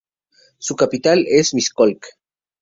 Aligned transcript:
Su 0.57 0.75
capital 0.75 1.25
es 1.27 1.53
Miskolc. 1.53 2.17